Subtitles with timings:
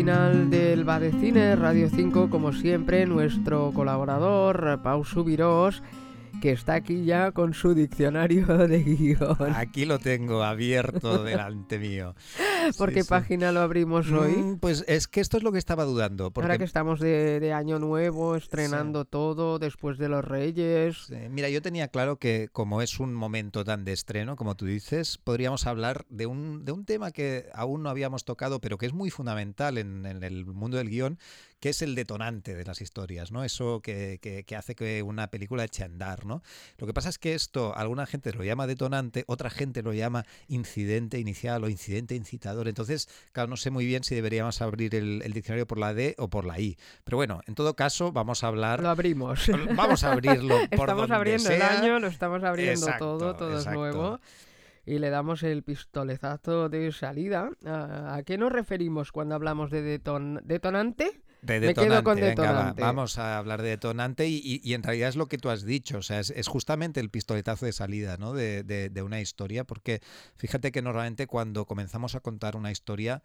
[0.00, 5.82] final del Va de Cine, Radio 5, como siempre, nuestro colaborador, Pau Subirós,
[6.40, 9.36] que está aquí ya con su diccionario de guion.
[9.54, 12.14] Aquí lo tengo abierto delante mío.
[12.78, 14.32] ¿Por qué página lo abrimos hoy?
[14.32, 16.32] Mm, pues es que esto es lo que estaba dudando.
[16.34, 21.10] Ahora que estamos de, año nuevo, estrenando todo, después de los Reyes.
[21.30, 25.18] Mira, yo tenía claro que como es un momento tan de estreno, como tú dices,
[25.18, 28.92] podríamos hablar de un, de un tema que aún no habíamos tocado, pero que es
[28.92, 31.18] muy fundamental en, en el mundo del guion,
[31.60, 33.44] que es el detonante de las historias, ¿no?
[33.44, 36.42] Eso que, que, hace que una película eche a andar, ¿no?
[36.78, 40.24] Lo que pasa es que esto, alguna gente lo llama detonante, otra gente lo llama
[40.48, 42.14] incidente inicial o incidente
[42.58, 46.28] Entonces, claro, no sé muy bien si deberíamos abrir el, diccionario por la D o
[46.28, 46.76] por la I.
[47.04, 48.82] Pero bueno, en todo caso, vamos a hablar.
[48.82, 49.50] Lo abrimos.
[49.76, 54.20] Vamos a abrirlo por Estamos abriendo el año, lo estamos abriendo todo, todo es nuevo
[54.86, 57.50] y le damos el pistolezazo de salida.
[57.64, 61.20] ¿A qué nos referimos cuando hablamos de detonante?
[61.42, 62.34] De detonante,
[62.80, 66.02] vamos a hablar de detonante y, en realidad es lo que tú has dicho, o
[66.02, 68.32] sea, es, justamente el pistoletazo de salida ¿no?
[68.34, 70.00] de, de, una historia, porque
[70.36, 73.22] fíjate que normalmente cuando comenzamos a contar una historia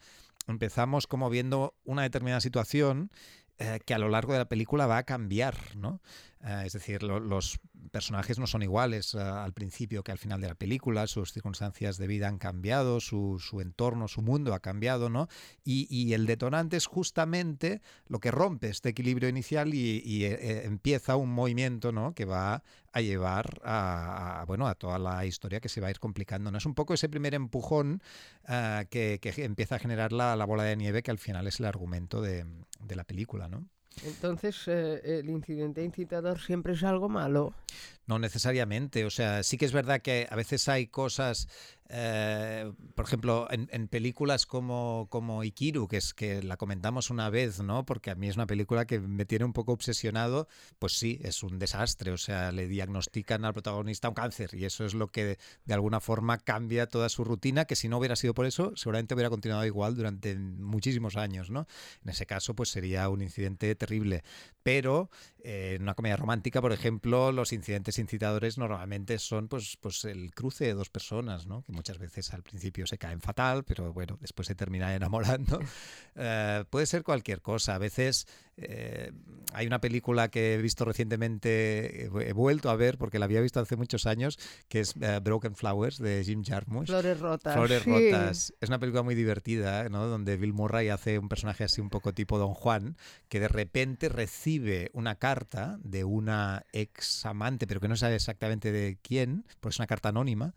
[0.48, 3.12] empezamos como viendo una determinada situación
[3.58, 6.02] eh, que a lo largo de la película va a cambiar, ¿no?
[6.46, 7.60] Eh, es decir, los
[7.92, 11.98] personajes no son iguales eh, al principio que al final de la película, sus circunstancias
[11.98, 15.28] de vida han cambiado, su, entorno, su mundo ha cambiado, ¿no?
[15.64, 21.92] Y, el detonante es justamente lo que rompe este equilibrio inicial y, empieza un movimiento,
[21.92, 22.14] ¿no?
[22.14, 26.00] Que va a llevar a, bueno, a toda la historia que se va a ir
[26.00, 26.52] complicando.
[26.52, 26.58] ¿no?
[26.58, 28.02] Es un poco ese primer empujón
[28.90, 32.46] que, empieza a generar la, bola de nieve que al final es el argumento de,
[32.80, 33.68] de la película, ¿no?
[34.04, 37.54] Entonces, eh, ¿el incidente incitador siempre es algo malo?
[38.08, 39.06] No necesariamente.
[39.06, 41.48] O sea, sí que es verdad que a veces hay cosas
[41.90, 47.60] eh, por ejemplo, en, películas como, como Ikiru, que es que la comentamos una vez,
[47.60, 47.86] ¿no?
[47.86, 50.48] Porque a mí es una película que me tiene un poco obsesionado,
[50.80, 52.12] pues sí, es un desastre.
[52.12, 56.00] O sea, le diagnostican al protagonista un cáncer y eso es lo que de alguna
[56.00, 59.66] forma cambia toda su rutina, que si no hubiera sido por eso, seguramente hubiera continuado
[59.66, 61.68] igual durante muchísimos años, ¿no?
[62.04, 64.24] En ese caso, pues sería un incidente terrible.
[64.64, 65.12] Pero
[65.44, 70.34] eh, en una comedia romántica, por ejemplo, los incidentes incitadores normalmente son pues, pues el
[70.34, 71.64] cruce de dos personas, ¿no?
[71.76, 75.60] Muchas veces al principio se caen fatal, pero bueno, después se termina enamorando.
[76.18, 77.76] Eh, puede ser cualquier cosa.
[77.76, 78.26] A veces
[78.56, 79.12] eh,
[79.54, 83.60] hay una película que he visto recientemente, he vuelto a ver porque la había visto
[83.60, 86.88] hace muchos años, que es eh, Broken Flowers de Jim Jarmusch.
[86.88, 87.54] Flores rotas.
[87.54, 88.54] Flores rotas.
[88.62, 90.08] Es una película muy divertida, ¿no?
[90.08, 92.96] Donde Bill Murray hace un personaje así un poco tipo Don Juan,
[93.28, 98.72] que de repente recibe una carta de una ex amante, pero que no sabe exactamente
[98.72, 100.54] de quién, porque es una carta anónima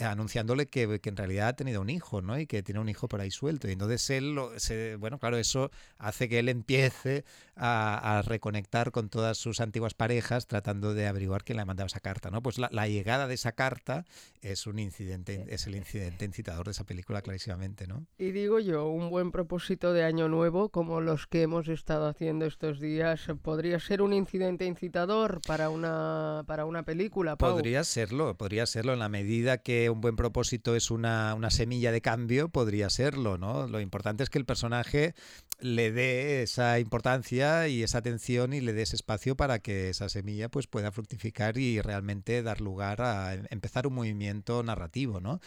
[0.00, 2.38] anunciándole que, que, en realidad ha tenido un hijo, ¿no?
[2.38, 3.68] Y que tiene un hijo por ahí suelto.
[3.68, 7.24] Y entonces él, se, bueno, claro, eso hace que él empiece
[7.56, 12.00] a, reconectar con todas sus antiguas parejas tratando de averiguar quién le ha mandado esa
[12.00, 12.42] carta, ¿no?
[12.42, 14.04] Pues la, llegada de esa carta
[14.42, 18.06] es un incidente, es el incidente incitador de esa película clarísimamente, ¿no?
[18.18, 22.44] Y digo yo, un buen propósito de año nuevo, como los que hemos estado haciendo
[22.44, 27.36] estos días, ¿podría ser un incidente incitador para una, para una película?
[27.36, 32.00] Podría serlo, podría serlo en la medida que un buen propósito es una, semilla de
[32.00, 33.66] cambio, podría serlo, ¿no?
[33.68, 35.14] Lo importante es que el personaje
[35.60, 40.08] le dé esa importancia y esa atención y le dé ese espacio para que esa
[40.08, 45.40] semilla pues pueda fructificar y realmente dar lugar a empezar un movimiento narrativo, ¿no?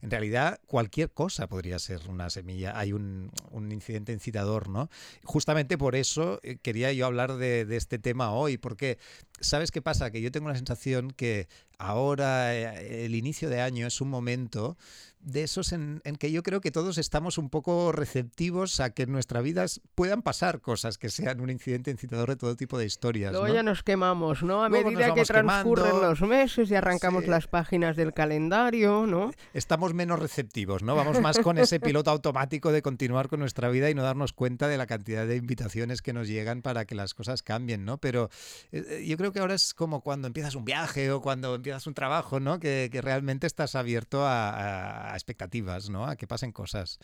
[0.00, 2.78] en realidad cualquier cosa podría ser una semilla.
[2.78, 3.30] Hay un,
[3.70, 4.90] incidente incitador, ¿no?
[5.24, 8.98] Justamente por eso eh, quería yo hablar de, este tema hoy, porque
[9.40, 10.10] ¿sabes qué pasa?
[10.10, 14.76] Que yo tengo la sensación que ahora eh, el inicio de año es un momento
[15.20, 19.12] de esos en, que yo creo que todos estamos un poco receptivos a que en
[19.12, 23.32] nuestra vida puedan pasar cosas que sean un incidente incitador de todo tipo de historias.
[23.32, 24.64] Luego ya nos quemamos, ¿no?
[24.64, 29.32] A medida que transcurren los meses y arrancamos las páginas del calendario, ¿no?
[29.54, 30.94] Estamos menos receptivos, ¿no?
[30.94, 34.68] Vamos más con ese piloto automático de continuar con nuestra vida y no darnos cuenta
[34.68, 37.98] de la cantidad de invitaciones que nos llegan para que las cosas cambien, ¿no?
[37.98, 38.30] Pero
[38.72, 41.86] eh, eh, yo creo que ahora es como cuando empiezas un viaje o cuando empiezas
[41.86, 42.58] un trabajo, ¿no?
[42.58, 46.06] Que, realmente estás abierto a expectativas, ¿no?
[46.06, 46.98] A que pasen cosas.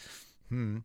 [0.49, 0.79] Mm.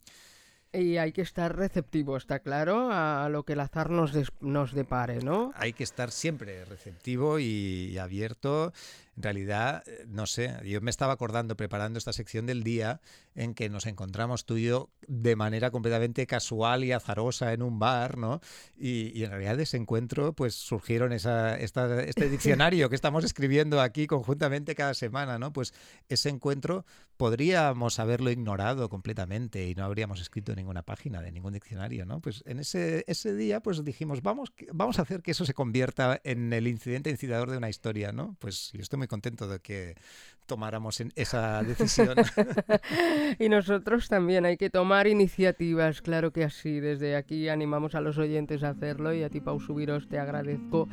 [0.71, 5.19] Y hay que estar receptivo, está claro, a lo que el azar nos, nos depare,
[5.23, 5.51] ¿no?
[5.55, 8.71] Hay que estar siempre receptivo y abierto
[9.19, 13.01] en realidad, eh, no sé, yo me estaba acordando preparando esta sección del día
[13.35, 17.79] en que nos encontramos tú y yo de manera completamente casual y azarosa en un
[17.79, 18.39] bar, ¿no?
[18.77, 24.07] Y, en realidad de ese encuentro pues surgieron esa, este diccionario que estamos escribiendo aquí
[24.07, 25.51] conjuntamente cada semana, ¿no?
[25.51, 25.73] Pues
[26.07, 26.85] ese encuentro
[27.17, 32.19] podríamos haberlo ignorado completamente y no habríamos escrito ninguna página de ningún diccionario, ¿no?
[32.19, 36.19] Pues en ese, ese día pues dijimos, vamos, vamos a hacer que eso se convierta
[36.23, 38.35] en el incidente incisador de una historia, ¿no?
[38.39, 39.95] Pues yo estoy muy contento de que
[40.49, 42.15] tomáramos esa decisión.
[43.39, 46.79] y nosotros también hay que tomar iniciativas, claro que así.
[46.79, 50.89] Desde aquí animamos a los oyentes a hacerlo y a ti, Pau Subiros, te agradezco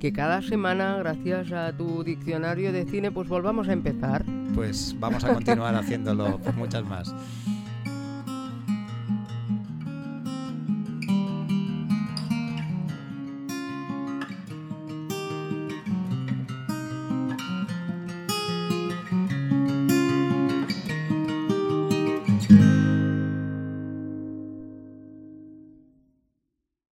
[0.00, 4.24] que cada semana, gracias a tu diccionario de cine, pues volvamos a empezar.
[4.54, 7.14] Pues vamos a continuar haciéndolo por muchas más.